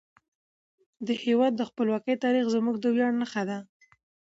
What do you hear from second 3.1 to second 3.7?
نښه ده.